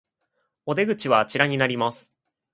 [0.65, 2.11] お出口はあちらになります